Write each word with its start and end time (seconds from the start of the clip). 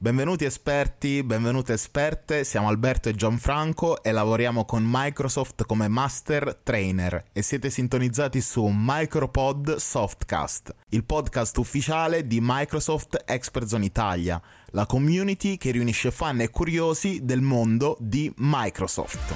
Benvenuti 0.00 0.44
esperti, 0.44 1.24
benvenute 1.24 1.72
esperte, 1.72 2.44
siamo 2.44 2.68
Alberto 2.68 3.08
e 3.08 3.16
Gianfranco 3.16 4.00
e 4.00 4.12
lavoriamo 4.12 4.64
con 4.64 4.84
Microsoft 4.86 5.66
come 5.66 5.88
Master 5.88 6.60
Trainer 6.62 7.24
e 7.32 7.42
siete 7.42 7.68
sintonizzati 7.68 8.40
su 8.40 8.70
Micropod 8.72 9.74
Softcast, 9.74 10.72
il 10.90 11.02
podcast 11.02 11.58
ufficiale 11.58 12.28
di 12.28 12.38
Microsoft 12.40 13.24
Expert 13.26 13.66
Zone 13.66 13.86
Italia, 13.86 14.40
la 14.66 14.86
community 14.86 15.56
che 15.56 15.72
riunisce 15.72 16.12
fan 16.12 16.42
e 16.42 16.50
curiosi 16.50 17.24
del 17.24 17.40
mondo 17.40 17.96
di 17.98 18.32
Microsoft. 18.36 19.34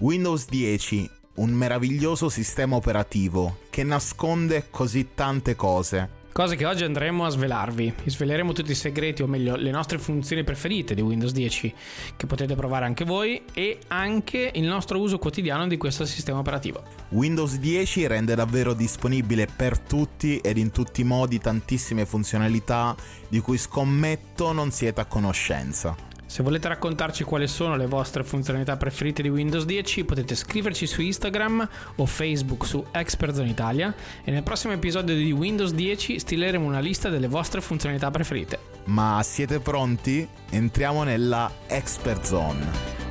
Windows 0.00 0.46
10, 0.50 1.08
un 1.36 1.52
meraviglioso 1.52 2.28
sistema 2.28 2.76
operativo 2.76 3.60
che 3.70 3.82
nasconde 3.82 4.66
così 4.68 5.08
tante 5.14 5.56
cose. 5.56 6.24
Cose 6.32 6.54
che 6.54 6.66
oggi 6.66 6.84
andremo 6.84 7.24
a 7.24 7.30
svelarvi. 7.30 7.94
Vi 8.04 8.10
sveleremo 8.10 8.52
tutti 8.52 8.72
i 8.72 8.74
segreti, 8.74 9.22
o 9.22 9.26
meglio, 9.26 9.56
le 9.56 9.70
nostre 9.70 9.96
funzioni 9.96 10.44
preferite 10.44 10.94
di 10.94 11.00
Windows 11.00 11.32
10, 11.32 11.74
che 12.14 12.26
potete 12.26 12.54
provare 12.54 12.84
anche 12.84 13.06
voi, 13.06 13.40
e 13.54 13.78
anche 13.86 14.50
il 14.54 14.64
nostro 14.64 15.00
uso 15.00 15.16
quotidiano 15.16 15.66
di 15.66 15.78
questo 15.78 16.04
sistema 16.04 16.40
operativo. 16.40 16.82
Windows 17.08 17.56
10 17.56 18.06
rende 18.06 18.34
davvero 18.34 18.74
disponibile 18.74 19.46
per 19.46 19.78
tutti 19.78 20.36
ed 20.40 20.58
in 20.58 20.72
tutti 20.72 21.00
i 21.00 21.04
modi 21.04 21.38
tantissime 21.38 22.04
funzionalità 22.04 22.94
di 23.28 23.40
cui 23.40 23.56
scommetto 23.56 24.52
non 24.52 24.70
siete 24.70 25.00
a 25.00 25.06
conoscenza. 25.06 26.15
Se 26.26 26.42
volete 26.42 26.66
raccontarci 26.66 27.22
quali 27.22 27.46
sono 27.46 27.76
le 27.76 27.86
vostre 27.86 28.24
funzionalità 28.24 28.76
preferite 28.76 29.22
di 29.22 29.28
Windows 29.28 29.64
10 29.64 30.04
potete 30.04 30.34
scriverci 30.34 30.84
su 30.84 31.00
Instagram 31.00 31.66
o 31.96 32.04
Facebook 32.04 32.66
su 32.66 32.84
Expertzone 32.90 33.48
Italia 33.48 33.94
e 34.24 34.32
nel 34.32 34.42
prossimo 34.42 34.72
episodio 34.72 35.14
di 35.14 35.30
Windows 35.30 35.72
10 35.72 36.18
stileremo 36.18 36.66
una 36.66 36.80
lista 36.80 37.08
delle 37.08 37.28
vostre 37.28 37.60
funzionalità 37.60 38.10
preferite. 38.10 38.58
Ma 38.86 39.20
siete 39.22 39.60
pronti? 39.60 40.28
Entriamo 40.50 41.04
nella 41.04 41.50
Expert 41.68 42.24
Zone. 42.24 43.04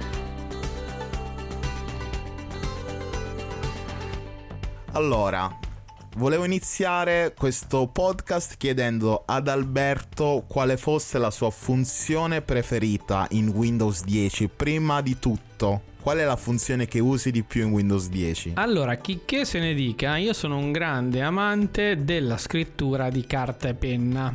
Allora, 4.92 5.58
Volevo 6.18 6.46
iniziare 6.46 7.34
questo 7.38 7.88
podcast 7.88 8.56
chiedendo 8.56 9.24
ad 9.26 9.50
Alberto 9.50 10.46
quale 10.48 10.78
fosse 10.78 11.18
la 11.18 11.30
sua 11.30 11.50
funzione 11.50 12.42
preferita 12.42 13.28
in 13.32 13.50
Windows 13.50 14.02
10. 14.06 14.48
Prima 14.48 15.02
di 15.02 15.20
tutto, 15.20 15.82
qual 16.00 16.20
è 16.20 16.24
la 16.24 16.38
funzione 16.38 16.86
che 16.86 17.02
usi 17.02 17.32
di 17.32 17.44
più 17.44 17.68
in 17.68 17.74
Windows 17.74 18.08
10? 18.08 18.54
Allora, 18.56 18.96
chi 18.96 19.24
che 19.26 19.44
se 19.44 19.60
ne 19.60 19.74
dica, 19.74 20.16
io 20.16 20.32
sono 20.32 20.58
un 20.58 20.72
grande 20.72 21.22
amante 21.22 22.06
della 22.06 22.38
scrittura 22.38 23.10
di 23.10 23.26
carta 23.26 23.68
e 23.68 23.74
penna. 23.74 24.34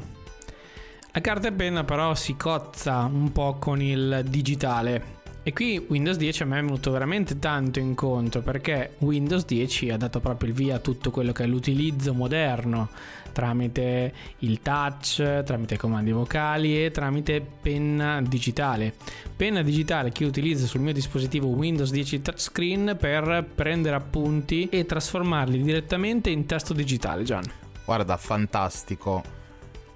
La 1.13 1.21
carta 1.23 1.49
e 1.49 1.53
penna 1.53 1.85
però 1.85 2.15
si 2.15 2.37
cozza 2.37 3.09
un 3.11 3.33
po' 3.33 3.57
con 3.59 3.81
il 3.81 4.23
digitale 4.29 5.20
e 5.51 5.53
qui 5.53 5.85
Windows 5.89 6.17
10 6.17 6.45
a 6.45 6.47
me 6.47 6.59
è 6.59 6.63
venuto 6.63 6.93
veramente 6.93 7.39
tanto 7.41 7.81
incontro 7.81 8.41
perché 8.41 8.95
Windows 8.99 9.45
10 9.45 9.91
ha 9.91 9.97
dato 9.97 10.21
proprio 10.21 10.49
il 10.49 10.55
via 10.55 10.77
a 10.77 10.79
tutto 10.79 11.11
quello 11.11 11.33
che 11.33 11.43
è 11.43 11.47
l'utilizzo 11.47 12.15
moderno 12.15 12.89
tramite 13.33 14.13
il 14.39 14.61
touch, 14.61 15.43
tramite 15.43 15.77
comandi 15.77 16.13
vocali 16.13 16.85
e 16.85 16.91
tramite 16.91 17.41
penna 17.41 18.21
digitale. 18.23 18.95
Penna 19.35 19.63
digitale 19.63 20.11
che 20.11 20.25
utilizzo 20.25 20.67
sul 20.67 20.81
mio 20.81 20.93
dispositivo 20.93 21.49
Windows 21.49 21.91
10 21.91 22.23
touchscreen 22.23 22.97
per 22.99 23.45
prendere 23.53 23.97
appunti 23.97 24.69
e 24.69 24.87
trasformarli 24.87 25.63
direttamente 25.63 26.31
in 26.31 26.47
testo 26.47 26.73
digitale, 26.73 27.25
Gian. 27.25 27.45
Guarda, 27.85 28.17
fantastico. 28.17 29.23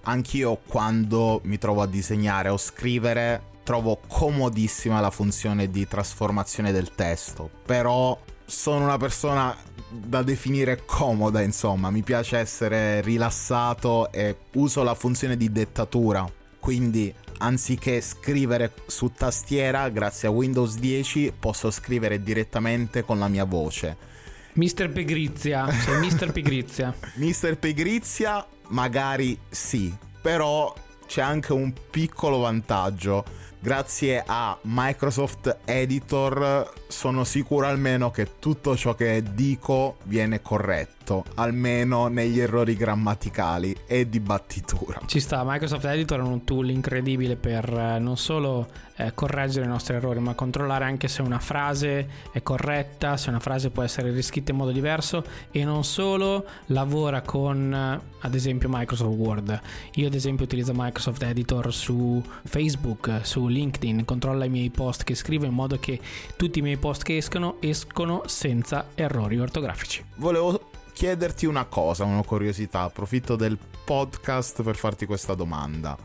Anch'io 0.02 0.58
quando 0.66 1.40
mi 1.44 1.58
trovo 1.58 1.82
a 1.82 1.86
disegnare 1.86 2.48
o 2.48 2.56
scrivere 2.56 3.52
trovo 3.64 4.00
comodissima 4.06 5.00
la 5.00 5.10
funzione 5.10 5.68
di 5.68 5.88
trasformazione 5.88 6.70
del 6.70 6.94
testo, 6.94 7.50
però 7.64 8.16
sono 8.44 8.84
una 8.84 8.98
persona 8.98 9.56
da 9.88 10.22
definire 10.22 10.82
comoda, 10.84 11.40
insomma, 11.40 11.90
mi 11.90 12.02
piace 12.02 12.38
essere 12.38 13.00
rilassato 13.00 14.12
e 14.12 14.36
uso 14.54 14.82
la 14.82 14.94
funzione 14.94 15.36
di 15.36 15.50
dettatura, 15.50 16.30
quindi 16.60 17.12
anziché 17.38 18.00
scrivere 18.00 18.72
su 18.86 19.12
tastiera, 19.12 19.88
grazie 19.88 20.28
a 20.28 20.30
Windows 20.30 20.76
10 20.76 21.32
posso 21.38 21.70
scrivere 21.70 22.22
direttamente 22.22 23.04
con 23.04 23.18
la 23.18 23.28
mia 23.28 23.44
voce. 23.44 24.12
Mister 24.54 24.90
Pigrizia, 24.90 25.68
sei 25.70 25.98
Mister 25.98 26.30
Pigrizia. 26.30 26.94
Mister 27.16 27.58
Pigrizia 27.58 28.46
magari 28.68 29.36
sì, 29.48 29.92
però 30.20 30.72
c'è 31.06 31.22
anche 31.22 31.52
un 31.52 31.72
piccolo 31.90 32.38
vantaggio 32.38 33.24
grazie 33.64 34.22
a 34.26 34.58
Microsoft 34.60 35.60
Editor 35.64 36.83
sono 36.94 37.24
sicuro 37.24 37.66
almeno 37.66 38.12
che 38.12 38.38
tutto 38.38 38.76
ciò 38.76 38.94
che 38.94 39.22
dico 39.34 39.96
viene 40.04 40.40
corretto, 40.40 41.24
almeno 41.34 42.06
negli 42.06 42.38
errori 42.38 42.76
grammaticali 42.76 43.76
e 43.86 44.08
di 44.08 44.20
battitura. 44.20 45.00
Ci 45.04 45.18
sta, 45.18 45.42
Microsoft 45.44 45.84
Editor 45.84 46.20
è 46.20 46.22
un 46.22 46.44
tool 46.44 46.70
incredibile 46.70 47.34
per 47.34 47.68
eh, 47.68 47.98
non 47.98 48.16
solo 48.16 48.68
eh, 48.96 49.12
correggere 49.12 49.66
i 49.66 49.68
nostri 49.68 49.94
errori, 49.94 50.20
ma 50.20 50.34
controllare 50.34 50.84
anche 50.84 51.08
se 51.08 51.20
una 51.22 51.40
frase 51.40 52.08
è 52.30 52.42
corretta, 52.42 53.16
se 53.16 53.28
una 53.28 53.40
frase 53.40 53.70
può 53.70 53.82
essere 53.82 54.12
riscritta 54.12 54.52
in 54.52 54.58
modo 54.58 54.70
diverso 54.70 55.24
e 55.50 55.64
non 55.64 55.84
solo 55.84 56.46
lavora 56.66 57.22
con 57.22 57.74
eh, 57.74 58.12
ad 58.20 58.34
esempio 58.34 58.68
Microsoft 58.70 59.16
Word. 59.16 59.60
Io 59.94 60.06
ad 60.06 60.14
esempio 60.14 60.44
utilizzo 60.44 60.72
Microsoft 60.74 61.22
Editor 61.22 61.72
su 61.74 62.22
Facebook, 62.44 63.20
su 63.22 63.48
LinkedIn, 63.48 64.04
controlla 64.04 64.44
i 64.44 64.48
miei 64.48 64.70
post 64.70 65.02
che 65.02 65.14
scrivo 65.14 65.44
in 65.44 65.52
modo 65.52 65.78
che 65.78 65.98
tutti 66.36 66.60
i 66.60 66.62
miei 66.62 66.76
post 66.84 67.02
che 67.02 67.16
escono 67.16 67.56
escono 67.60 68.24
senza 68.26 68.88
errori 68.94 69.38
ortografici. 69.38 70.04
Volevo 70.16 70.68
chiederti 70.92 71.46
una 71.46 71.64
cosa, 71.64 72.04
una 72.04 72.22
curiosità, 72.22 72.82
approfitto 72.82 73.36
del 73.36 73.56
podcast 73.86 74.62
per 74.62 74.76
farti 74.76 75.06
questa 75.06 75.32
domanda. 75.32 75.96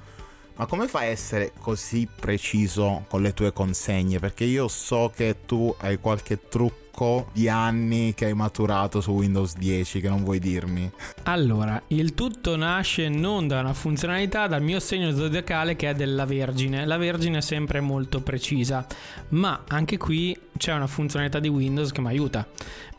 Ma 0.56 0.66
come 0.68 0.88
fai 0.88 1.08
a 1.08 1.10
essere 1.10 1.52
così 1.60 2.08
preciso 2.08 3.04
con 3.10 3.22
le 3.22 3.34
tue 3.34 3.52
consegne? 3.52 4.20
Perché 4.20 4.46
io 4.46 4.70
so 4.70 5.12
che 5.14 5.40
tu 5.46 5.76
hai 5.80 6.00
qualche 6.00 6.48
trucco 6.48 6.89
di 7.32 7.48
anni 7.48 8.14
che 8.14 8.26
hai 8.26 8.34
maturato 8.34 9.00
su 9.00 9.12
Windows 9.12 9.56
10 9.56 10.02
che 10.02 10.10
non 10.10 10.24
vuoi 10.24 10.40
dirmi. 10.40 10.92
Allora, 11.24 11.82
il 11.88 12.14
tutto 12.14 12.56
nasce 12.56 13.08
non 13.08 13.48
da 13.48 13.62
una 13.62 13.74
funzionalità, 13.74 14.48
dal 14.48 14.62
mio 14.62 14.80
segno 14.80 15.16
zodiacale 15.16 15.76
che 15.76 15.90
è 15.90 15.94
della 15.94 16.26
Vergine. 16.26 16.86
La 16.86 16.98
Vergine 16.98 17.38
è 17.38 17.42
sempre 17.42 17.80
molto 17.80 18.22
precisa, 18.22 18.86
ma 19.30 19.64
anche 19.68 19.98
qui 19.98 20.38
c'è 20.58 20.74
una 20.74 20.88
funzionalità 20.88 21.40
di 21.40 21.48
Windows 21.48 21.92
che 21.92 22.02
mi 22.02 22.08
aiuta. 22.08 22.46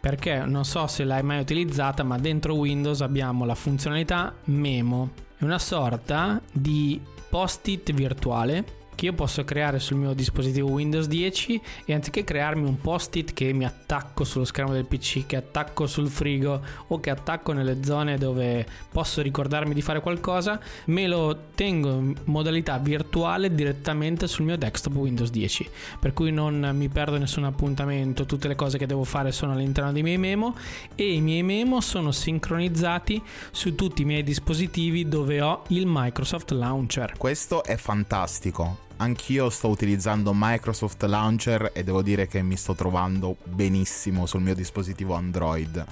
Perché 0.01 0.45
non 0.47 0.65
so 0.65 0.87
se 0.87 1.05
l'hai 1.05 1.23
mai 1.23 1.41
utilizzata, 1.41 2.03
ma 2.03 2.19
dentro 2.19 2.55
Windows 2.55 3.03
abbiamo 3.03 3.45
la 3.45 3.55
funzionalità 3.55 4.35
Memo. 4.45 5.11
È 5.37 5.45
una 5.45 5.59
sorta 5.59 6.41
di 6.51 7.01
post-it 7.29 7.93
virtuale 7.93 8.79
che 9.01 9.07
io 9.07 9.15
posso 9.15 9.45
creare 9.45 9.79
sul 9.79 9.97
mio 9.97 10.13
dispositivo 10.13 10.69
Windows 10.69 11.07
10 11.07 11.59
e 11.87 11.95
anziché 11.95 12.23
crearmi 12.23 12.69
un 12.69 12.79
post-it 12.83 13.33
che 13.33 13.51
mi 13.55 13.65
attacco 13.65 14.25
sullo 14.25 14.45
schermo 14.45 14.75
del 14.75 14.85
PC, 14.85 15.25
che 15.25 15.37
attacco 15.37 15.87
sul 15.87 16.11
frigo 16.11 16.61
o 16.89 17.01
che 17.01 17.09
attacco 17.09 17.53
nelle 17.53 17.83
zone 17.83 18.19
dove 18.19 18.67
posso 18.93 19.23
ricordarmi 19.23 19.73
di 19.73 19.81
fare 19.81 20.03
qualcosa, 20.03 20.61
me 20.87 21.07
lo 21.07 21.45
tengo 21.55 21.89
in 21.89 22.15
modalità 22.25 22.77
virtuale 22.77 23.55
direttamente 23.55 24.27
sul 24.27 24.45
mio 24.45 24.59
desktop 24.59 24.95
Windows 24.95 25.31
10, 25.31 25.71
per 25.99 26.13
cui 26.13 26.31
non 26.31 26.71
mi 26.75 26.91
perdo 26.91 27.17
nessun 27.17 27.45
appuntamento, 27.45 28.27
tutte 28.27 28.49
le 28.49 28.55
cose 28.55 28.77
che 28.77 28.85
devo 28.85 29.05
fare 29.05 29.33
sono 29.33 29.53
all'interno 29.53 29.93
dei 29.93 30.03
miei 30.03 30.19
memo 30.19 30.55
e 30.95 31.15
i 31.15 31.23
miei 31.23 31.43
memo 31.43 31.81
sono 31.81 32.13
sincronizzati 32.13 33.23
su 33.51 33.75
tutti 33.75 34.03
i 34.03 34.05
miei 34.05 34.23
dispositivi 34.23 35.09
dove 35.09 35.41
ho 35.41 35.63
il 35.69 35.85
Microsoft 35.87 36.51
Launcher. 36.51 37.15
Questo 37.17 37.65
è 37.65 37.77
fantastico 37.77 38.89
anch'io 39.01 39.51
sto 39.51 39.69
utilizzando 39.69 40.33
Microsoft 40.35 41.03
Launcher 41.03 41.73
e 41.75 41.83
devo 41.83 42.03
dire 42.03 42.27
che 42.27 42.43
mi 42.43 42.57
sto 42.57 42.75
trovando 42.75 43.37
benissimo 43.45 44.27
sul 44.27 44.43
mio 44.43 44.55
dispositivo 44.55 45.15
Android. 45.15 45.85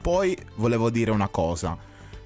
Poi 0.00 0.36
volevo 0.56 0.90
dire 0.90 1.10
una 1.10 1.28
cosa, 1.28 1.76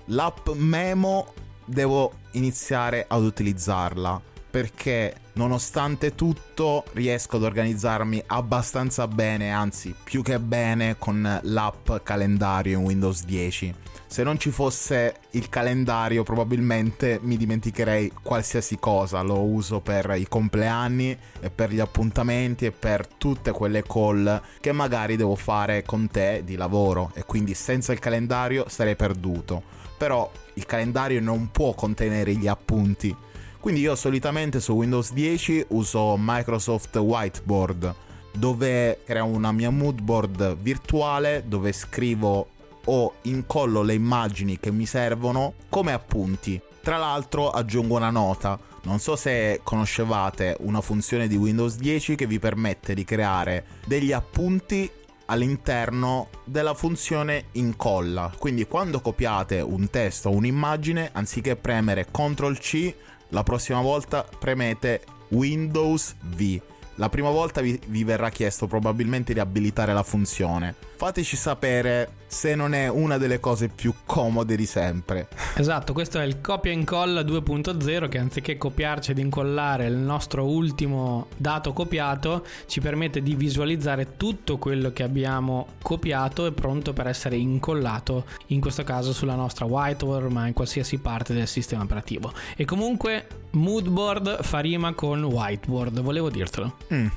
l'app 0.07 0.49
Memo 0.51 1.33
devo 1.65 2.13
iniziare 2.33 3.05
ad 3.09 3.23
utilizzarla 3.23 4.21
perché 4.51 5.17
nonostante 5.35 6.15
tutto 6.15 6.85
riesco 6.93 7.37
ad 7.37 7.43
organizzarmi 7.43 8.23
abbastanza 8.27 9.09
bene, 9.09 9.51
anzi 9.51 9.95
più 10.05 10.23
che 10.23 10.39
bene 10.39 10.97
con 10.99 11.41
l'app 11.43 11.91
calendario 12.03 12.79
in 12.79 12.85
Windows 12.85 13.25
10. 13.25 13.75
Se 14.07 14.23
non 14.23 14.39
ci 14.39 14.51
fosse 14.51 15.17
il 15.35 15.49
calendario 15.49 16.25
probabilmente 16.25 17.19
mi 17.23 17.37
dimenticherei 17.37 18.13
qualsiasi 18.23 18.79
cosa, 18.79 19.23
lo 19.23 19.41
uso 19.41 19.81
per 19.81 20.15
i 20.17 20.27
compleanni 20.29 21.17
e 21.41 21.51
per 21.51 21.73
gli 21.73 21.81
appuntamenti 21.81 22.67
e 22.67 22.73
per 22.73 23.07
tutte 23.07 23.51
quelle 23.51 23.83
call 23.83 24.41
che 24.61 24.73
magari 24.73 25.17
devo 25.17 25.35
fare 25.35 25.85
con 25.85 26.09
te 26.09 26.43
di 26.45 26.57
lavoro 26.57 27.13
e 27.15 27.25
quindi 27.25 27.55
senza 27.55 27.93
il 27.93 27.99
calendario 27.99 28.69
sarei 28.69 28.97
perduto. 28.97 29.63
Però 29.97 30.31
il 30.55 30.67
calendario 30.67 31.21
non 31.21 31.51
può 31.51 31.73
contenere 31.73 32.35
gli 32.35 32.49
appunti. 32.49 33.15
Quindi 33.59 33.81
io 33.81 33.95
solitamente 33.95 34.61
su 34.61 34.73
Windows 34.73 35.13
10 35.13 35.67
uso 35.69 36.17
Microsoft 36.19 36.97
Whiteboard 36.97 37.95
dove 38.35 39.01
creo 39.05 39.27
una 39.27 39.53
mia 39.53 39.71
mood 39.71 40.01
board 40.01 40.57
virtuale 40.57 41.45
dove 41.47 41.73
scrivo 41.73 42.49
o 42.87 43.15
incollo 43.23 43.83
le 43.83 43.95
immagini 43.95 44.59
che 44.59 44.71
mi 44.71 44.87
servono 44.87 45.55
come 45.69 45.93
appunti. 45.93 46.61
Tra 46.83 46.97
l'altro 46.97 47.51
aggiungo 47.51 47.97
una 47.97 48.11
nota. 48.11 48.59
Non 48.85 48.99
so 48.99 49.15
se 49.15 49.61
conoscevate 49.63 50.57
una 50.61 50.81
funzione 50.81 51.29
di 51.29 51.37
Windows 51.37 51.77
10 51.77 52.17
che 52.17 52.27
vi 52.27 52.41
permette 52.41 52.95
di 52.95 53.05
creare 53.05 53.65
degli 53.87 54.11
appunti 54.13 54.91
all'interno 55.27 56.29
della 56.45 56.75
funzione 56.75 57.45
incolla. 57.53 58.33
Quindi 58.37 58.67
quando 58.67 59.01
copiate 59.01 59.61
un 59.61 59.89
testo 59.89 60.31
o 60.31 60.33
un'immagine, 60.33 61.11
anziché 61.13 61.55
premere 61.55 62.07
CTRL 62.11 62.59
C, 62.59 62.95
la 63.29 63.45
prossima 63.45 63.81
volta 63.81 64.27
premete 64.39 65.05
Windows 65.29 66.17
V 66.21 66.61
la 66.97 67.09
prima 67.09 67.31
volta 67.31 67.61
vi, 67.61 67.79
vi, 67.87 68.05
verrà 68.05 68.29
chiesto 68.29 68.67
probabilmente 68.67 69.33
di 69.33 69.41
abilitare 69.41 69.93
la 69.93 70.03
funzione. 70.03 70.75
Fateci 71.03 71.35
sapere 71.35 72.13
se 72.29 72.55
non 72.55 72.75
è 72.75 72.87
una 72.87 73.19
delle 73.19 73.41
cose 73.41 73.67
più 73.67 73.93
comode 74.07 74.55
di 74.55 74.67
sempre. 74.67 75.27
Esatto, 75.57 75.93
questo 75.93 76.21
è 76.21 76.23
il 76.23 76.41
copia 76.41 76.71
e 76.71 76.75
incolla 76.75 77.23
2.0 77.23 78.09
che 78.09 78.19
anziché 78.19 78.57
copiarci 78.57 79.11
ed 79.11 79.19
incollare 79.19 79.87
il 79.87 79.97
nostro 79.97 80.45
ultimo 80.45 81.27
dato 81.37 81.73
copiato 81.73 82.47
ci 82.69 82.81
permette 82.81 83.21
di 83.21 83.35
visualizzare 83.35 84.17
tutto 84.17 84.59
quello 84.59 84.93
che 84.93 85.03
abbiamo 85.03 85.67
copiato 85.83 86.47
e 86.47 86.53
pronto 86.53 86.93
per 86.93 87.09
essere 87.09 87.35
incollato, 87.35 88.25
in 88.47 88.61
questo 88.61 88.85
caso 88.85 89.13
sulla 89.13 89.35
nostra 89.35 89.65
whiteboard 89.65 90.31
ma 90.31 90.47
in 90.47 90.53
qualsiasi 90.53 90.99
parte 90.99 91.35
del 91.35 91.49
sistema 91.49 91.83
operativo. 91.83 92.33
E 92.55 92.65
comunque 92.65 93.27
moodboard 93.51 94.45
fa 94.45 94.61
rima 94.61 94.95
con 94.95 95.25
whiteboard, 95.25 96.01
volevo 96.01 96.31
dirtelo. 96.31 96.77
Mm, 96.95 97.09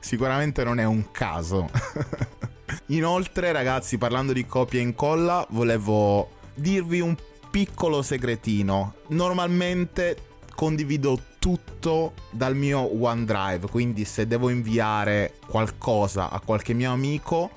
sicuramente 0.00 0.64
non 0.64 0.80
è 0.80 0.84
un 0.84 1.10
caso. 1.10 1.70
Inoltre, 2.86 3.52
ragazzi, 3.52 3.98
parlando 3.98 4.32
di 4.32 4.46
copia 4.46 4.80
e 4.80 4.82
incolla, 4.82 5.46
volevo 5.50 6.30
dirvi 6.54 7.00
un 7.00 7.16
piccolo 7.50 8.02
segretino. 8.02 8.94
Normalmente 9.08 10.16
condivido 10.54 11.18
tutto 11.38 12.12
dal 12.30 12.54
mio 12.54 13.02
OneDrive, 13.02 13.68
quindi 13.70 14.04
se 14.04 14.26
devo 14.26 14.50
inviare 14.50 15.34
qualcosa 15.46 16.30
a 16.30 16.40
qualche 16.40 16.74
mio 16.74 16.92
amico, 16.92 17.50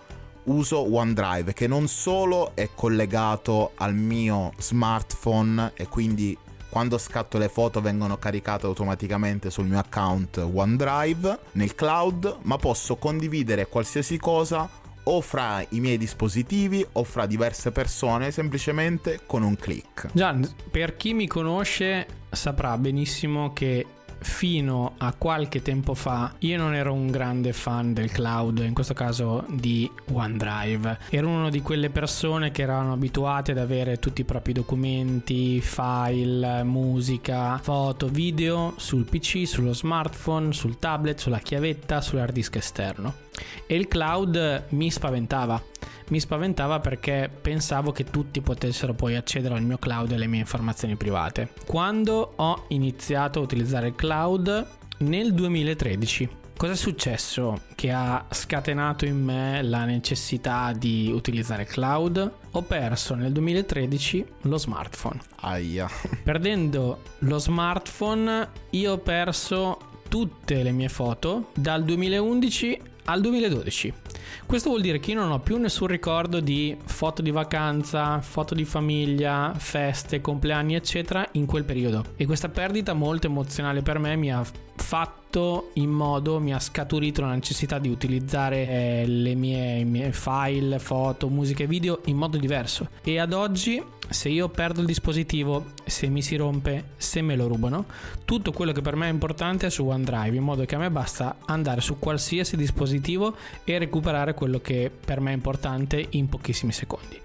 uso 0.45 0.93
OneDrive 0.93 1.53
che 1.53 1.67
non 1.67 1.87
solo 1.87 2.51
è 2.53 2.69
collegato 2.73 3.71
al 3.75 3.93
mio 3.93 4.51
smartphone 4.57 5.71
e 5.75 5.87
quindi 5.87 6.37
quando 6.73 6.97
scatto 6.97 7.37
le 7.37 7.49
foto 7.49 7.81
vengono 7.81 8.17
caricate 8.17 8.65
automaticamente 8.65 9.51
sul 9.51 9.67
mio 9.67 9.77
account 9.77 10.37
OneDrive 10.37 11.37
nel 11.51 11.75
cloud, 11.75 12.37
ma 12.41 12.57
posso 12.57 12.95
condividere 12.95 13.67
qualsiasi 13.67 14.17
cosa 14.17 14.67
o 15.03 15.21
fra 15.21 15.63
i 15.69 15.79
miei 15.79 15.99
dispositivi 15.99 16.83
o 16.93 17.03
fra 17.03 17.27
diverse 17.27 17.71
persone 17.71 18.31
semplicemente 18.31 19.19
con 19.27 19.43
un 19.43 19.55
click. 19.55 20.07
Gian, 20.13 20.51
per 20.71 20.97
chi 20.97 21.13
mi 21.13 21.27
conosce 21.27 22.07
saprà 22.31 22.75
benissimo 22.79 23.53
che 23.53 23.85
fino 24.23 24.93
a 24.97 25.13
qualche 25.17 25.61
tempo 25.61 25.93
fa 25.93 26.33
io 26.39 26.57
non 26.57 26.73
ero 26.73 26.93
un 26.93 27.07
grande 27.11 27.53
fan 27.53 27.93
del 27.93 28.11
cloud, 28.11 28.59
in 28.59 28.73
questo 28.73 28.93
caso 28.93 29.45
di 29.49 29.89
OneDrive. 30.11 30.99
Ero 31.09 31.27
una 31.27 31.49
di 31.49 31.61
quelle 31.61 31.89
persone 31.89 32.51
che 32.51 32.63
erano 32.63 32.93
abituate 32.93 33.51
ad 33.51 33.57
avere 33.57 33.99
tutti 33.99 34.21
i 34.21 34.25
propri 34.25 34.53
documenti, 34.53 35.61
file, 35.61 36.63
musica, 36.63 37.57
foto, 37.59 38.07
video 38.07 38.73
sul 38.77 39.05
PC, 39.05 39.45
sullo 39.45 39.73
smartphone, 39.73 40.53
sul 40.53 40.79
tablet, 40.79 41.19
sulla 41.19 41.39
chiavetta, 41.39 42.01
sull'hard 42.01 42.33
disk 42.33 42.55
esterno. 42.55 43.13
E 43.65 43.75
il 43.75 43.87
cloud 43.87 44.65
mi 44.69 44.89
spaventava 44.91 45.61
mi 46.13 46.19
spaventava 46.19 46.79
perché 46.79 47.27
pensavo 47.41 47.91
che 47.91 48.03
tutti 48.03 48.39
potessero 48.41 48.93
poi 48.93 49.15
accedere 49.15 49.55
al 49.55 49.63
mio 49.63 49.79
cloud 49.79 50.11
e 50.11 50.13
alle 50.13 50.27
mie 50.27 50.41
informazioni 50.41 50.95
private. 50.95 51.49
Quando 51.65 52.33
ho 52.35 52.65
iniziato 52.67 53.39
a 53.39 53.41
utilizzare 53.41 53.87
il 53.87 53.95
cloud 53.95 54.67
nel 54.99 55.33
2013 55.33 56.41
Cosa 56.55 56.73
è 56.73 56.75
successo 56.75 57.61
che 57.73 57.91
ha 57.91 58.27
scatenato 58.29 59.05
in 59.05 59.21
me 59.21 59.63
la 59.63 59.85
necessità 59.85 60.71
di 60.71 61.11
utilizzare 61.11 61.65
cloud? 61.65 62.31
Ho 62.51 62.61
perso 62.61 63.15
nel 63.15 63.31
2013 63.31 64.25
lo 64.41 64.57
smartphone. 64.59 65.19
Aia. 65.37 65.89
Perdendo 66.23 67.01
lo 67.19 67.39
smartphone, 67.39 68.49
io 68.69 68.93
ho 68.93 68.97
perso 68.99 69.79
tutte 70.07 70.61
le 70.61 70.71
mie 70.71 70.89
foto 70.89 71.49
dal 71.55 71.83
2011 71.83 72.79
al 73.05 73.19
2012. 73.19 73.93
Questo 74.45 74.69
vuol 74.69 74.81
dire 74.81 74.99
che 74.99 75.11
io 75.11 75.19
non 75.19 75.31
ho 75.31 75.39
più 75.39 75.57
nessun 75.57 75.87
ricordo 75.87 76.39
di 76.39 76.75
foto 76.83 77.21
di 77.21 77.31
vacanza, 77.31 78.21
foto 78.21 78.53
di 78.53 78.65
famiglia, 78.65 79.53
feste, 79.55 80.21
compleanni, 80.21 80.75
eccetera, 80.75 81.27
in 81.33 81.45
quel 81.45 81.63
periodo. 81.63 82.03
E 82.15 82.25
questa 82.25 82.49
perdita 82.49 82.93
molto 82.93 83.27
emozionale 83.27 83.81
per 83.81 83.99
me 83.99 84.15
mi 84.15 84.31
ha 84.31 84.43
fatto 84.75 85.71
in 85.73 85.89
modo, 85.89 86.39
mi 86.39 86.53
ha 86.53 86.59
scaturito 86.59 87.21
la 87.21 87.33
necessità 87.33 87.79
di 87.79 87.89
utilizzare 87.89 88.67
eh, 88.67 89.03
le 89.07 89.35
mie, 89.35 89.83
mie 89.83 90.11
file, 90.11 90.79
foto, 90.79 91.29
musica 91.29 91.63
e 91.63 91.67
video 91.67 92.01
in 92.05 92.17
modo 92.17 92.37
diverso. 92.37 92.89
E 93.03 93.19
ad 93.19 93.33
oggi 93.33 93.81
se 94.13 94.29
io 94.29 94.47
perdo 94.47 94.79
il 94.79 94.85
dispositivo, 94.85 95.71
se 95.85 96.07
mi 96.07 96.21
si 96.21 96.35
rompe, 96.35 96.91
se 96.97 97.21
me 97.21 97.35
lo 97.35 97.47
rubano, 97.47 97.85
tutto 98.23 98.51
quello 98.51 98.71
che 98.71 98.81
per 98.81 98.95
me 98.95 99.07
è 99.07 99.11
importante 99.11 99.65
è 99.65 99.69
su 99.69 99.85
OneDrive, 99.85 100.35
in 100.35 100.43
modo 100.43 100.65
che 100.65 100.75
a 100.75 100.77
me 100.77 100.89
basta 100.89 101.37
andare 101.45 101.81
su 101.81 101.97
qualsiasi 101.99 102.55
dispositivo 102.55 103.35
e 103.63 103.77
recuperare 103.77 104.33
quello 104.33 104.59
che 104.59 104.91
per 105.03 105.19
me 105.19 105.31
è 105.31 105.33
importante 105.33 106.05
in 106.11 106.29
pochissimi 106.29 106.71
secondi. 106.71 107.19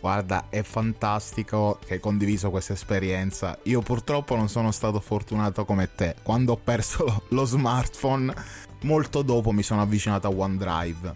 Guarda, 0.00 0.46
è 0.48 0.62
fantastico 0.62 1.78
che 1.86 1.94
hai 1.94 2.00
condiviso 2.00 2.50
questa 2.50 2.72
esperienza. 2.72 3.56
Io 3.62 3.80
purtroppo 3.82 4.34
non 4.34 4.48
sono 4.48 4.72
stato 4.72 4.98
fortunato 4.98 5.64
come 5.64 5.94
te. 5.94 6.16
Quando 6.24 6.52
ho 6.52 6.56
perso 6.56 7.22
lo 7.28 7.44
smartphone, 7.44 8.34
molto 8.82 9.22
dopo 9.22 9.52
mi 9.52 9.62
sono 9.62 9.80
avvicinato 9.80 10.26
a 10.26 10.30
OneDrive. 10.34 11.14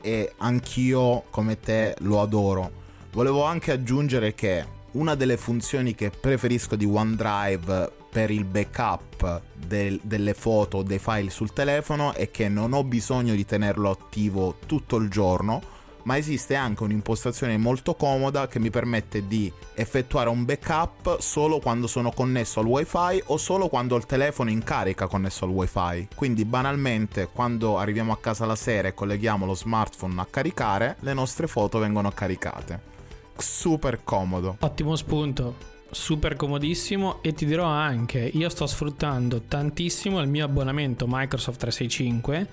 E 0.00 0.32
anch'io, 0.38 1.26
come 1.30 1.60
te, 1.60 1.94
lo 2.00 2.20
adoro 2.20 2.82
Volevo 3.14 3.44
anche 3.44 3.70
aggiungere 3.70 4.34
che 4.34 4.66
una 4.92 5.14
delle 5.14 5.36
funzioni 5.36 5.94
che 5.94 6.10
preferisco 6.10 6.74
di 6.74 6.84
OneDrive 6.84 7.92
per 8.10 8.32
il 8.32 8.44
backup 8.44 9.40
del, 9.54 10.00
delle 10.02 10.34
foto 10.34 10.82
dei 10.82 10.98
file 10.98 11.30
sul 11.30 11.52
telefono 11.52 12.12
è 12.12 12.32
che 12.32 12.48
non 12.48 12.72
ho 12.72 12.82
bisogno 12.82 13.36
di 13.36 13.44
tenerlo 13.44 13.88
attivo 13.88 14.56
tutto 14.66 14.96
il 14.96 15.08
giorno, 15.10 15.62
ma 16.02 16.16
esiste 16.16 16.56
anche 16.56 16.82
un'impostazione 16.82 17.56
molto 17.56 17.94
comoda 17.94 18.48
che 18.48 18.58
mi 18.58 18.70
permette 18.70 19.28
di 19.28 19.50
effettuare 19.74 20.28
un 20.28 20.44
backup 20.44 21.20
solo 21.20 21.60
quando 21.60 21.86
sono 21.86 22.10
connesso 22.10 22.58
al 22.58 22.66
wifi 22.66 23.22
o 23.26 23.36
solo 23.36 23.68
quando 23.68 23.94
il 23.94 24.06
telefono 24.06 24.50
in 24.50 24.64
carica 24.64 25.06
connesso 25.06 25.44
al 25.44 25.52
wifi. 25.52 26.08
Quindi 26.16 26.44
banalmente 26.44 27.28
quando 27.32 27.78
arriviamo 27.78 28.10
a 28.10 28.18
casa 28.18 28.44
la 28.44 28.56
sera 28.56 28.88
e 28.88 28.94
colleghiamo 28.94 29.46
lo 29.46 29.54
smartphone 29.54 30.20
a 30.20 30.26
caricare, 30.28 30.96
le 30.98 31.14
nostre 31.14 31.46
foto 31.46 31.78
vengono 31.78 32.10
caricate 32.10 32.93
super 33.36 34.02
comodo. 34.04 34.56
Ottimo 34.60 34.96
spunto 34.96 35.72
super 35.90 36.34
comodissimo 36.34 37.22
e 37.22 37.32
ti 37.32 37.46
dirò 37.46 37.66
anche 37.66 38.18
io 38.18 38.48
sto 38.48 38.66
sfruttando 38.66 39.42
tantissimo 39.46 40.20
il 40.20 40.28
mio 40.28 40.44
abbonamento 40.44 41.06
Microsoft 41.08 41.60
365 41.60 42.48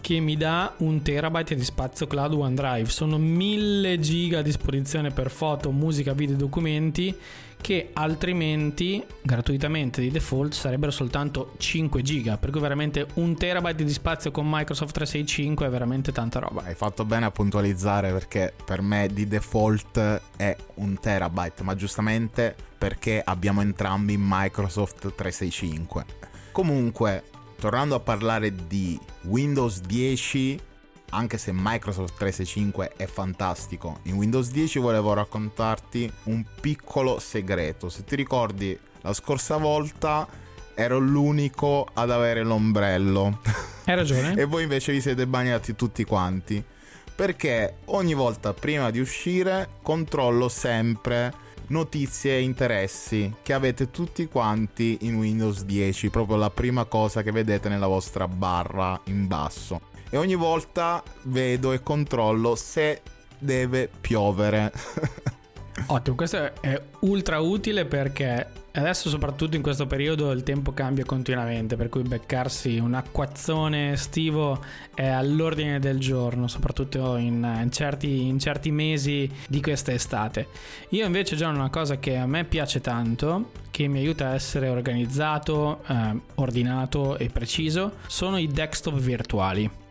che 0.00 0.20
mi 0.20 0.36
dà 0.36 0.74
un 0.78 1.02
terabyte 1.02 1.54
di 1.54 1.64
spazio 1.64 2.06
cloud 2.06 2.34
OneDrive 2.34 2.88
sono 2.88 3.18
1000 3.18 3.98
giga 4.00 4.38
a 4.40 4.42
disposizione 4.42 5.10
per 5.10 5.30
foto, 5.30 5.70
musica, 5.70 6.12
video 6.12 6.36
documenti 6.36 7.14
che 7.64 7.92
altrimenti 7.94 9.02
gratuitamente 9.22 10.02
di 10.02 10.10
default 10.10 10.52
sarebbero 10.52 10.90
soltanto 10.90 11.54
5 11.56 12.02
giga, 12.02 12.36
per 12.36 12.50
cui 12.50 12.60
veramente 12.60 13.06
un 13.14 13.34
terabyte 13.34 13.84
di 13.84 13.90
spazio 13.90 14.30
con 14.30 14.44
Microsoft 14.46 14.92
365 14.92 15.66
è 15.66 15.70
veramente 15.70 16.12
tanta 16.12 16.40
roba. 16.40 16.64
Hai 16.64 16.74
fatto 16.74 17.06
bene 17.06 17.24
a 17.24 17.30
puntualizzare 17.30 18.12
perché 18.12 18.52
per 18.66 18.82
me 18.82 19.08
di 19.10 19.26
default 19.26 20.20
è 20.36 20.54
un 20.74 20.98
terabyte, 21.00 21.62
ma 21.62 21.74
giustamente 21.74 22.54
perché 22.76 23.22
abbiamo 23.24 23.62
entrambi 23.62 24.16
Microsoft 24.18 25.14
365. 25.14 26.04
Comunque, 26.52 27.24
tornando 27.58 27.94
a 27.94 28.00
parlare 28.00 28.52
di 28.66 29.00
Windows 29.22 29.80
10 29.80 30.60
anche 31.10 31.38
se 31.38 31.50
Microsoft 31.52 32.16
365 32.16 32.92
è 32.96 33.06
fantastico, 33.06 34.00
in 34.04 34.14
Windows 34.14 34.50
10 34.50 34.78
volevo 34.78 35.12
raccontarti 35.12 36.10
un 36.24 36.44
piccolo 36.60 37.18
segreto. 37.18 37.88
Se 37.88 38.04
ti 38.04 38.16
ricordi, 38.16 38.78
la 39.02 39.12
scorsa 39.12 39.56
volta 39.56 40.26
ero 40.74 40.98
l'unico 40.98 41.86
ad 41.92 42.10
avere 42.10 42.42
l'ombrello. 42.42 43.40
Hai 43.84 43.94
ragione. 43.94 44.34
e 44.40 44.44
voi 44.44 44.64
invece 44.64 44.92
vi 44.92 45.00
siete 45.00 45.26
bagnati 45.26 45.76
tutti 45.76 46.04
quanti. 46.04 46.62
Perché 47.14 47.76
ogni 47.86 48.14
volta 48.14 48.52
prima 48.52 48.90
di 48.90 48.98
uscire 48.98 49.68
controllo 49.82 50.48
sempre 50.48 51.32
notizie 51.68 52.36
e 52.36 52.42
interessi 52.42 53.36
che 53.42 53.52
avete 53.52 53.90
tutti 53.90 54.26
quanti 54.26 54.98
in 55.02 55.16
Windows 55.16 55.62
10, 55.62 56.10
proprio 56.10 56.36
la 56.36 56.50
prima 56.50 56.84
cosa 56.84 57.22
che 57.22 57.30
vedete 57.30 57.68
nella 57.68 57.86
vostra 57.86 58.26
barra 58.26 59.00
in 59.04 59.28
basso. 59.28 59.92
E 60.14 60.16
ogni 60.16 60.36
volta 60.36 61.02
vedo 61.22 61.72
e 61.72 61.82
controllo 61.82 62.54
se 62.54 63.02
deve 63.36 63.90
piovere. 64.00 64.72
Ottimo, 65.88 66.14
questo 66.14 66.52
è 66.60 66.80
ultra 67.00 67.40
utile 67.40 67.84
perché 67.84 68.46
adesso 68.74 69.08
soprattutto 69.08 69.56
in 69.56 69.62
questo 69.62 69.88
periodo 69.88 70.30
il 70.30 70.44
tempo 70.44 70.72
cambia 70.72 71.04
continuamente, 71.04 71.74
per 71.74 71.88
cui 71.88 72.02
beccarsi 72.02 72.78
un 72.78 72.94
acquazzone 72.94 73.90
estivo 73.90 74.62
è 74.94 75.04
all'ordine 75.04 75.80
del 75.80 75.98
giorno, 75.98 76.46
soprattutto 76.46 77.16
in, 77.16 77.42
in, 77.60 77.72
certi, 77.72 78.28
in 78.28 78.38
certi, 78.38 78.70
mesi 78.70 79.28
di 79.48 79.60
questa 79.60 79.92
estate. 79.92 80.46
Io 80.90 81.06
invece 81.06 81.34
già 81.34 81.48
una 81.48 81.70
cosa 81.70 81.98
che 81.98 82.16
a 82.16 82.26
me 82.26 82.44
piace 82.44 82.80
tanto, 82.80 83.50
che 83.72 83.88
mi 83.88 83.98
aiuta 83.98 84.28
a 84.28 84.34
essere 84.34 84.68
organizzato, 84.68 85.82
eh, 85.88 86.20
ordinato 86.36 87.18
e 87.18 87.30
preciso, 87.30 87.94
sono 88.06 88.38
i 88.38 88.46
desktop 88.46 88.96
virtuali 88.96 89.82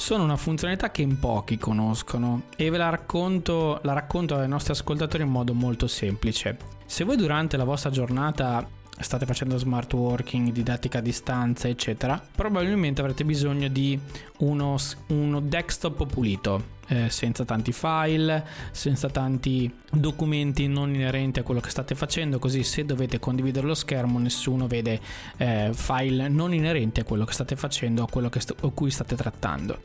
sono 0.00 0.24
una 0.24 0.38
funzionalità 0.38 0.90
che 0.90 1.02
in 1.02 1.18
pochi 1.18 1.58
conoscono 1.58 2.44
e 2.56 2.70
ve 2.70 2.78
la 2.78 2.88
racconto, 2.88 3.80
la 3.82 3.92
racconto 3.92 4.34
ai 4.34 4.48
nostri 4.48 4.72
ascoltatori 4.72 5.24
in 5.24 5.28
modo 5.28 5.52
molto 5.52 5.86
semplice. 5.86 6.56
Se 6.86 7.04
voi 7.04 7.16
durante 7.16 7.58
la 7.58 7.64
vostra 7.64 7.90
giornata 7.90 8.66
state 8.98 9.26
facendo 9.26 9.58
smart 9.58 9.92
working, 9.92 10.52
didattica 10.52 10.98
a 10.98 11.02
distanza, 11.02 11.68
eccetera, 11.68 12.20
probabilmente 12.34 13.02
avrete 13.02 13.26
bisogno 13.26 13.68
di 13.68 14.00
uno, 14.38 14.76
uno 15.08 15.40
desktop 15.40 16.06
pulito 16.06 16.78
eh, 16.90 17.08
senza 17.08 17.44
tanti 17.44 17.72
file, 17.72 18.44
senza 18.72 19.08
tanti 19.08 19.72
documenti 19.92 20.66
non 20.66 20.92
inerenti 20.92 21.38
a 21.38 21.42
quello 21.44 21.60
che 21.60 21.70
state 21.70 21.94
facendo, 21.94 22.38
così 22.38 22.64
se 22.64 22.84
dovete 22.84 23.20
condividere 23.20 23.66
lo 23.66 23.74
schermo 23.74 24.18
nessuno 24.18 24.66
vede 24.66 25.00
eh, 25.36 25.70
file 25.72 26.28
non 26.28 26.52
inerenti 26.52 27.00
a 27.00 27.04
quello 27.04 27.24
che 27.24 27.32
state 27.32 27.54
facendo 27.54 28.02
o 28.02 28.04
a 28.06 28.08
quello 28.08 28.28
che 28.28 28.40
st- 28.40 28.56
a 28.60 28.70
cui 28.70 28.90
state 28.90 29.14
trattando. 29.14 29.82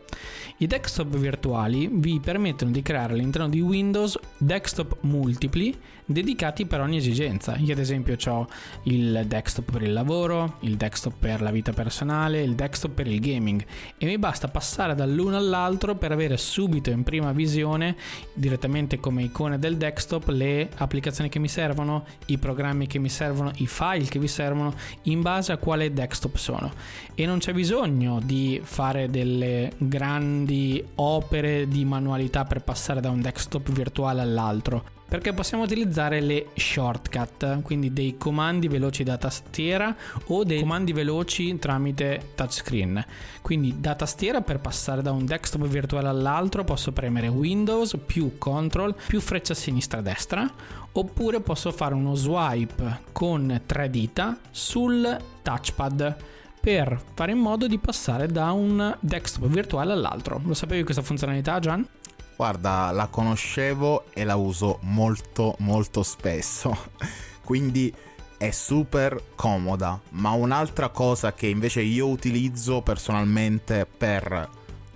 I 0.58 0.68
desktop 0.68 1.16
virtuali 1.18 1.90
vi 1.92 2.20
permettono 2.20 2.72
di 2.72 2.82
creare 2.82 3.14
all'interno 3.14 3.50
di 3.50 3.60
Windows 3.60 4.18
desktop 4.38 4.98
multipli 5.02 5.78
dedicati 6.06 6.66
per 6.66 6.80
ogni 6.80 6.98
esigenza. 6.98 7.56
Io 7.58 7.74
ad 7.74 7.80
esempio 7.80 8.16
ho 8.28 8.48
il 8.84 9.26
desktop 9.28 9.72
per 9.72 9.82
il 9.82 9.92
lavoro, 9.94 10.58
il 10.62 10.78
desktop 10.78 11.14
per 11.20 11.42
la 11.42 11.52
vita 11.52 11.74
personale, 11.74 12.42
il 12.42 12.56
desktop 12.56 12.92
per 12.94 13.08
il 13.08 13.20
gaming 13.20 13.66
e 13.98 14.06
mi 14.06 14.18
basta 14.18 14.48
passare 14.48 14.96
dall'uno 14.96 15.36
all'altro 15.36 15.96
per 15.96 16.12
avere 16.12 16.38
subito 16.38 16.90
in 16.96 17.04
prima 17.04 17.32
visione 17.32 17.96
direttamente 18.34 19.00
come 19.00 19.24
icone 19.24 19.60
del 19.60 19.78
desktop 19.78 20.30
le 20.30 20.70
applicazioni 20.76 21.30
che 21.30 21.40
mi 21.40 21.48
servono, 21.48 22.06
i 22.28 22.38
programmi 22.38 22.88
che 22.88 23.00
mi 23.00 23.10
servono, 23.10 23.52
i 23.58 23.68
file 23.68 24.06
che 24.06 24.20
vi 24.20 24.28
servono 24.28 24.74
in 25.04 25.22
base 25.22 25.52
a 25.52 25.58
quale 25.58 25.94
desktop 25.94 26.36
sono. 26.38 26.72
E 27.14 27.26
non 27.26 27.38
c'è 27.38 27.54
bisogno 27.54 28.20
di 28.24 28.60
fare 28.64 29.10
delle 29.10 29.72
grandi 29.78 30.84
opere 30.96 31.68
di 31.68 31.86
manualità 31.86 32.46
per 32.46 32.62
passare 32.62 33.02
da 33.02 33.10
un 33.10 33.22
desktop 33.22 33.72
virtuale 33.72 34.22
all'altro 34.22 34.95
perché 35.08 35.34
possiamo 35.34 35.64
utilizzare 35.64 36.20
le 36.20 36.48
shortcut, 36.56 37.62
quindi 37.62 37.94
dei 37.94 38.18
comandi 38.18 38.68
veloci 38.68 39.04
da 39.04 39.18
tastiera 39.18 39.96
o 40.28 40.44
dei 40.44 40.60
comandi 40.60 40.94
veloci 40.94 41.58
tramite 41.60 42.32
touchscreen. 42.36 43.06
Quindi 43.42 43.80
da 43.80 43.96
tastiera 43.96 44.42
per 44.42 44.60
passare 44.60 45.02
da 45.02 45.12
un 45.12 45.26
desktop 45.26 45.68
virtuale 45.68 46.08
all'altro 46.08 46.64
posso 46.64 46.92
premere 46.92 47.28
Windows 47.28 47.98
più 48.06 48.38
Control 48.38 48.96
più 49.08 49.22
freccia 49.22 49.54
sinistra-destra 49.54 50.52
oppure 50.94 51.42
posso 51.42 51.72
fare 51.72 51.94
uno 51.94 52.16
swipe 52.16 53.02
con 53.12 53.62
tre 53.66 53.90
dita 53.90 54.38
sul 54.50 55.18
touchpad 55.42 56.16
per 56.60 57.00
fare 57.14 57.32
in 57.32 57.38
modo 57.38 57.68
di 57.68 57.78
passare 57.78 58.26
da 58.26 58.52
un 58.52 58.98
desktop 59.00 59.46
virtuale 59.48 59.94
all'altro. 59.94 60.42
Lo 60.46 60.56
sapevi 60.56 60.84
questa 60.84 61.04
funzionalità, 61.04 61.60
Gian? 61.60 61.88
Guarda, 62.36 62.92
la 62.92 63.08
conoscevo 63.08 64.06
e 64.14 64.26
la 64.26 64.36
uso 64.36 64.80
molto 64.82 65.56
molto 65.60 66.04
spesso. 66.04 66.78
Quindi 67.44 67.94
è 68.38 68.52
super 68.52 69.22
comoda. 69.36 70.00
Ma 70.12 70.32
un'altra 70.32 70.90
cosa 70.90 71.34
che 71.34 71.48
invece 71.48 71.82
io 71.82 72.08
utilizzo 72.08 72.82
personalmente 72.82 73.86
per 73.86 74.50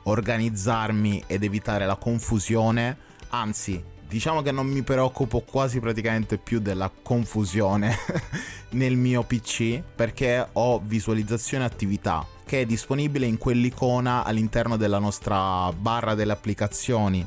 organizzarmi 0.04 1.24
ed 1.28 1.44
evitare 1.44 1.86
la 1.86 1.96
confusione, 1.96 2.98
anzi, 3.30 3.82
diciamo 4.08 4.42
che 4.42 4.52
non 4.52 4.68
mi 4.68 4.82
preoccupo 4.82 5.42
quasi 5.42 5.80
praticamente 5.80 6.38
più 6.38 6.60
della 6.60 6.92
confusione 7.02 7.96
nel 8.72 8.98
mio 8.98 9.24
PC 9.24 9.82
perché 9.96 10.46
ho 10.52 10.80
visualizzazione 10.84 11.64
attività 11.64 12.26
che 12.50 12.62
è 12.62 12.66
disponibile 12.66 13.28
in 13.28 13.38
quell'icona 13.38 14.24
all'interno 14.24 14.76
della 14.76 14.98
nostra 14.98 15.72
barra 15.72 16.16
delle 16.16 16.32
applicazioni 16.32 17.24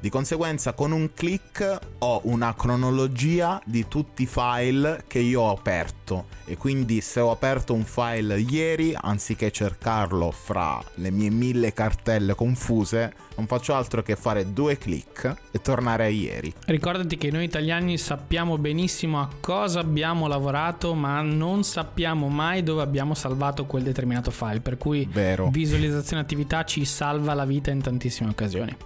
di 0.00 0.08
conseguenza 0.08 0.72
con 0.72 0.92
un 0.92 1.12
clic 1.12 1.78
ho 1.98 2.20
una 2.24 2.54
cronologia 2.54 3.60
di 3.66 3.86
tutti 3.86 4.22
i 4.22 4.26
file 4.26 5.04
che 5.06 5.18
io 5.18 5.42
ho 5.42 5.50
aperto 5.50 6.26
e 6.46 6.56
quindi 6.56 7.00
se 7.02 7.20
ho 7.20 7.30
aperto 7.30 7.74
un 7.74 7.84
file 7.84 8.40
ieri, 8.40 8.96
anziché 8.98 9.52
cercarlo 9.52 10.30
fra 10.30 10.82
le 10.94 11.10
mie 11.10 11.30
mille 11.30 11.72
cartelle 11.72 12.34
confuse, 12.34 13.12
non 13.36 13.46
faccio 13.46 13.74
altro 13.74 14.02
che 14.02 14.16
fare 14.16 14.52
due 14.52 14.76
clic 14.76 15.32
e 15.50 15.60
tornare 15.60 16.04
a 16.04 16.08
ieri. 16.08 16.52
Ricordati 16.66 17.16
che 17.16 17.30
noi 17.30 17.44
italiani 17.44 17.96
sappiamo 17.98 18.58
benissimo 18.58 19.20
a 19.20 19.28
cosa 19.38 19.80
abbiamo 19.80 20.26
lavorato, 20.26 20.94
ma 20.94 21.20
non 21.20 21.62
sappiamo 21.62 22.28
mai 22.28 22.62
dove 22.62 22.82
abbiamo 22.82 23.14
salvato 23.14 23.66
quel 23.66 23.82
determinato 23.82 24.30
file, 24.30 24.60
per 24.60 24.76
cui 24.76 25.08
Vero. 25.12 25.50
visualizzazione 25.50 26.22
attività 26.22 26.64
ci 26.64 26.84
salva 26.84 27.34
la 27.34 27.44
vita 27.44 27.70
in 27.70 27.80
tantissime 27.80 28.30
occasioni. 28.30 28.76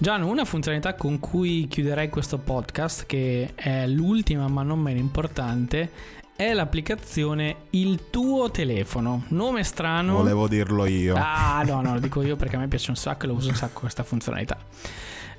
Gian, 0.00 0.22
una 0.22 0.44
funzionalità 0.44 0.94
con 0.94 1.18
cui 1.18 1.66
chiuderei 1.68 2.08
questo 2.08 2.38
podcast, 2.38 3.04
che 3.04 3.50
è 3.56 3.84
l'ultima 3.88 4.46
ma 4.46 4.62
non 4.62 4.78
meno 4.78 5.00
importante, 5.00 5.90
è 6.36 6.52
l'applicazione 6.52 7.62
Il 7.70 8.08
tuo 8.08 8.48
telefono. 8.48 9.24
Nome 9.30 9.64
strano. 9.64 10.14
Volevo 10.14 10.46
dirlo 10.46 10.86
io. 10.86 11.16
Ah, 11.18 11.64
no, 11.66 11.80
no, 11.80 11.94
lo 11.94 11.98
dico 11.98 12.22
io 12.22 12.36
perché 12.38 12.54
a 12.54 12.60
me 12.60 12.68
piace 12.68 12.90
un 12.90 12.96
sacco 12.96 13.24
e 13.24 13.26
lo 13.26 13.34
uso 13.34 13.48
un 13.48 13.56
sacco 13.56 13.80
questa 13.80 14.04
funzionalità. 14.04 14.56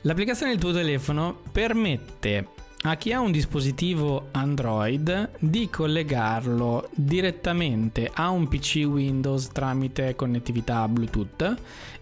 L'applicazione 0.01 0.51
Il 0.51 0.59
tuo 0.59 0.73
telefono 0.73 1.39
permette 1.53 2.47
a 2.83 2.95
chi 2.95 3.11
ha 3.11 3.19
un 3.19 3.31
dispositivo 3.31 4.29
Android 4.31 5.31
di 5.39 5.69
collegarlo 5.69 6.89
direttamente 6.95 8.09
a 8.13 8.29
un 8.29 8.47
PC 8.47 8.85
Windows 8.85 9.49
tramite 9.49 10.15
connettività 10.15 10.87
Bluetooth 10.87 11.55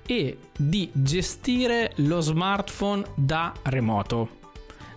e 0.05 0.37
di 0.55 0.89
gestire 0.93 1.93
lo 1.97 2.21
smartphone 2.21 3.03
da 3.15 3.53
remoto. 3.63 4.35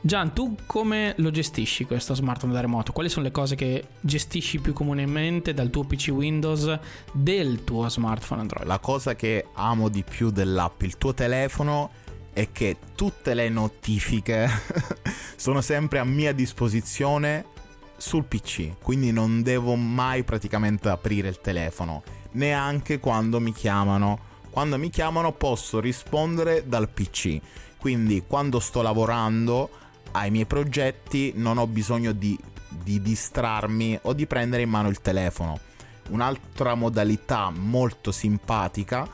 Gian, 0.02 0.32
tu 0.32 0.56
come 0.64 1.14
lo 1.18 1.30
gestisci 1.30 1.84
questo 1.84 2.14
smartphone 2.14 2.54
da 2.54 2.60
remoto? 2.60 2.92
Quali 2.92 3.10
sono 3.10 3.26
le 3.26 3.32
cose 3.32 3.54
che 3.54 3.88
gestisci 4.00 4.58
più 4.58 4.72
comunemente 4.72 5.52
dal 5.52 5.68
tuo 5.68 5.84
PC 5.84 6.08
Windows 6.10 6.78
del 7.12 7.64
tuo 7.64 7.86
smartphone 7.88 8.40
Android? 8.40 8.66
La 8.66 8.78
cosa 8.78 9.14
che 9.14 9.46
amo 9.54 9.90
di 9.90 10.02
più 10.02 10.30
dell'app, 10.30 10.82
il 10.82 10.96
tuo 10.96 11.12
telefono, 11.12 11.90
è 12.40 12.52
che 12.52 12.76
tutte 12.94 13.34
le 13.34 13.48
notifiche 13.48 14.48
sono 15.36 15.60
sempre 15.60 15.98
a 15.98 16.04
mia 16.04 16.32
disposizione 16.32 17.44
sul 17.96 18.24
PC, 18.24 18.78
quindi 18.82 19.12
non 19.12 19.42
devo 19.42 19.74
mai 19.74 20.22
praticamente 20.22 20.88
aprire 20.88 21.28
il 21.28 21.40
telefono, 21.40 22.02
neanche 22.32 22.98
quando 22.98 23.40
mi 23.40 23.52
chiamano 23.52 24.28
quando 24.50 24.78
mi 24.78 24.90
chiamano 24.90 25.32
posso 25.32 25.80
rispondere 25.80 26.64
dal 26.66 26.88
PC. 26.88 27.38
Quindi 27.78 28.24
quando 28.26 28.58
sto 28.58 28.82
lavorando 28.82 29.70
ai 30.12 30.30
miei 30.30 30.44
progetti 30.44 31.32
non 31.36 31.56
ho 31.56 31.66
bisogno 31.66 32.12
di, 32.12 32.38
di 32.68 33.00
distrarmi 33.00 33.98
o 34.02 34.12
di 34.12 34.26
prendere 34.26 34.62
in 34.62 34.68
mano 34.68 34.88
il 34.88 35.00
telefono. 35.00 35.58
Un'altra 36.08 36.74
modalità 36.74 37.50
molto 37.50 38.10
simpatica 38.10 39.08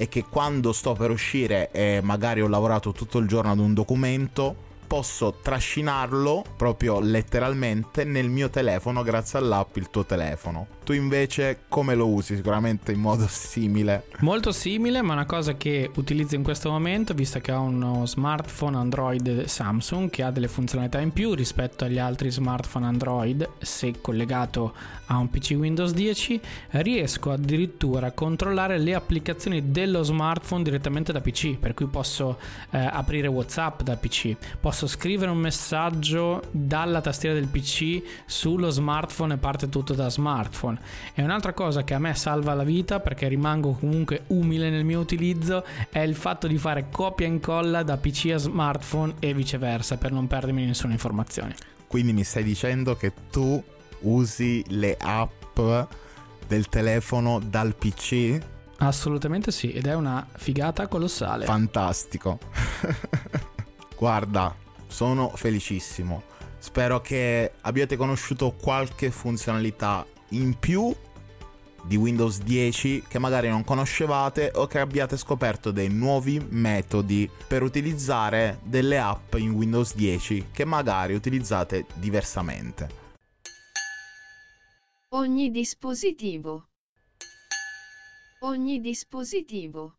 è 0.00 0.08
che 0.08 0.24
quando 0.24 0.72
sto 0.72 0.94
per 0.94 1.10
uscire 1.10 1.70
e 1.72 2.00
magari 2.02 2.40
ho 2.40 2.48
lavorato 2.48 2.90
tutto 2.90 3.18
il 3.18 3.28
giorno 3.28 3.50
ad 3.50 3.58
un 3.58 3.74
documento, 3.74 4.56
posso 4.86 5.34
trascinarlo 5.42 6.42
proprio 6.56 7.00
letteralmente 7.00 8.04
nel 8.04 8.30
mio 8.30 8.48
telefono 8.48 9.02
grazie 9.02 9.38
all'app 9.38 9.76
il 9.76 9.90
tuo 9.90 10.06
telefono. 10.06 10.66
Tu 10.90 10.96
invece 10.96 11.60
come 11.68 11.94
lo 11.94 12.08
usi? 12.08 12.34
Sicuramente 12.34 12.90
in 12.90 12.98
modo 12.98 13.24
simile. 13.28 14.06
Molto 14.22 14.50
simile, 14.50 15.02
ma 15.02 15.12
una 15.12 15.24
cosa 15.24 15.54
che 15.54 15.88
utilizzo 15.94 16.34
in 16.34 16.42
questo 16.42 16.68
momento, 16.68 17.14
visto 17.14 17.38
che 17.38 17.52
ho 17.52 17.60
uno 17.60 18.06
smartphone 18.06 18.76
Android 18.76 19.44
Samsung 19.44 20.10
che 20.10 20.24
ha 20.24 20.32
delle 20.32 20.48
funzionalità 20.48 20.98
in 20.98 21.12
più 21.12 21.32
rispetto 21.34 21.84
agli 21.84 22.00
altri 22.00 22.28
smartphone 22.32 22.86
Android, 22.86 23.48
se 23.60 24.00
collegato 24.00 24.74
a 25.06 25.18
un 25.18 25.30
PC 25.30 25.54
Windows 25.56 25.92
10, 25.92 26.40
riesco 26.70 27.30
addirittura 27.30 28.08
a 28.08 28.12
controllare 28.12 28.76
le 28.78 28.94
applicazioni 28.94 29.70
dello 29.70 30.02
smartphone 30.02 30.64
direttamente 30.64 31.12
da 31.12 31.20
PC, 31.20 31.56
per 31.56 31.74
cui 31.74 31.86
posso 31.86 32.36
eh, 32.70 32.78
aprire 32.78 33.28
WhatsApp 33.28 33.82
da 33.82 33.96
PC, 33.96 34.34
posso 34.58 34.88
scrivere 34.88 35.30
un 35.30 35.38
messaggio 35.38 36.42
dalla 36.50 37.00
tastiera 37.00 37.36
del 37.36 37.46
PC 37.46 38.02
sullo 38.26 38.70
smartphone 38.70 39.34
e 39.34 39.36
parte 39.36 39.68
tutto 39.68 39.94
da 39.94 40.10
smartphone. 40.10 40.78
E 41.14 41.22
un'altra 41.22 41.52
cosa 41.52 41.84
che 41.84 41.94
a 41.94 41.98
me 41.98 42.14
salva 42.14 42.54
la 42.54 42.64
vita 42.64 43.00
perché 43.00 43.28
rimango 43.28 43.72
comunque 43.72 44.24
umile 44.28 44.70
nel 44.70 44.84
mio 44.84 45.00
utilizzo 45.00 45.64
è 45.90 46.00
il 46.00 46.14
fatto 46.14 46.46
di 46.46 46.58
fare 46.58 46.88
copia 46.90 47.26
e 47.26 47.30
incolla 47.30 47.82
da 47.82 47.96
PC 47.96 48.30
a 48.32 48.38
smartphone 48.38 49.14
e 49.18 49.34
viceversa 49.34 49.96
per 49.96 50.12
non 50.12 50.26
perdermi 50.26 50.64
nessuna 50.64 50.92
informazione. 50.92 51.54
Quindi 51.86 52.12
mi 52.12 52.24
stai 52.24 52.44
dicendo 52.44 52.96
che 52.96 53.12
tu 53.30 53.62
usi 54.00 54.64
le 54.68 54.96
app 55.00 55.58
del 56.46 56.68
telefono 56.68 57.40
dal 57.40 57.74
PC? 57.74 58.38
Assolutamente 58.78 59.50
sì, 59.50 59.72
ed 59.72 59.86
è 59.86 59.94
una 59.94 60.26
figata 60.36 60.86
colossale. 60.88 61.44
Fantastico. 61.44 62.38
Guarda, 63.96 64.54
sono 64.86 65.30
felicissimo. 65.34 66.22
Spero 66.58 67.00
che 67.00 67.52
abbiate 67.60 67.96
conosciuto 67.96 68.52
qualche 68.52 69.10
funzionalità 69.10 70.06
in 70.30 70.58
più 70.58 70.94
di 71.82 71.96
Windows 71.96 72.42
10 72.42 73.04
che 73.08 73.18
magari 73.18 73.48
non 73.48 73.64
conoscevate 73.64 74.52
o 74.54 74.66
che 74.66 74.78
abbiate 74.78 75.16
scoperto 75.16 75.70
dei 75.70 75.88
nuovi 75.88 76.44
metodi 76.50 77.28
per 77.46 77.62
utilizzare 77.62 78.60
delle 78.64 78.98
app 78.98 79.34
in 79.34 79.52
Windows 79.52 79.94
10 79.94 80.48
che 80.52 80.64
magari 80.64 81.14
utilizzate 81.14 81.86
diversamente. 81.94 82.98
Ogni 85.10 85.50
dispositivo. 85.50 86.68
Ogni 88.40 88.80
dispositivo. 88.80 89.96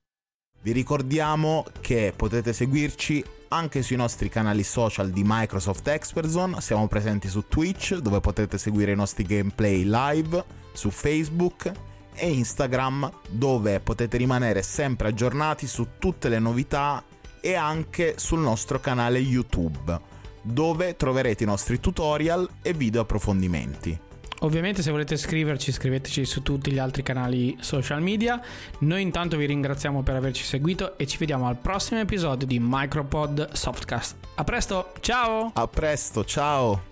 Vi 0.61 0.71
ricordiamo 0.71 1.65
che 1.81 2.13
potete 2.15 2.53
seguirci 2.53 3.23
anche 3.53 3.81
sui 3.81 3.97
nostri 3.97 4.29
canali 4.29 4.63
social 4.63 5.09
di 5.09 5.23
Microsoft 5.25 5.87
Expert 5.87 6.29
Zone, 6.29 6.61
siamo 6.61 6.87
presenti 6.87 7.27
su 7.27 7.47
Twitch 7.47 7.97
dove 7.97 8.21
potete 8.21 8.57
seguire 8.57 8.93
i 8.93 8.95
nostri 8.95 9.23
gameplay 9.23 9.83
live, 9.83 10.43
su 10.71 10.89
Facebook 10.89 11.71
e 12.13 12.29
Instagram 12.29 13.11
dove 13.29 13.79
potete 13.81 14.17
rimanere 14.17 14.61
sempre 14.61 15.09
aggiornati 15.09 15.67
su 15.67 15.87
tutte 15.99 16.29
le 16.29 16.39
novità 16.39 17.03
e 17.41 17.55
anche 17.55 18.15
sul 18.17 18.39
nostro 18.39 18.79
canale 18.79 19.19
YouTube 19.19 19.99
dove 20.41 20.95
troverete 20.95 21.43
i 21.43 21.47
nostri 21.47 21.79
tutorial 21.79 22.47
e 22.61 22.73
video 22.73 23.01
approfondimenti. 23.01 24.09
Ovviamente 24.43 24.81
se 24.81 24.91
volete 24.91 25.17
scriverci 25.17 25.71
scriveteci 25.71 26.25
su 26.25 26.41
tutti 26.41 26.71
gli 26.71 26.79
altri 26.79 27.03
canali 27.03 27.57
social 27.59 28.01
media. 28.01 28.41
Noi 28.79 29.01
intanto 29.01 29.37
vi 29.37 29.45
ringraziamo 29.45 30.01
per 30.01 30.15
averci 30.15 30.43
seguito 30.43 30.97
e 30.97 31.05
ci 31.05 31.17
vediamo 31.17 31.47
al 31.47 31.57
prossimo 31.57 31.99
episodio 31.99 32.47
di 32.47 32.59
Micropod 32.59 33.51
Softcast. 33.51 34.15
A 34.35 34.43
presto, 34.43 34.93
ciao! 35.01 35.51
A 35.53 35.67
presto, 35.67 36.25
ciao! 36.25 36.90